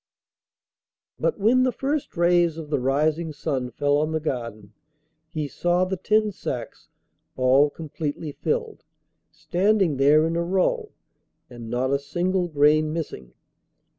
[1.19, 4.73] But when the first rays of the rising sun fell on the garden,
[5.29, 6.89] he saw the ten sacks
[7.35, 8.83] all completely filled,
[9.31, 10.89] standing there in a row,
[11.51, 13.35] and not a single grain missing.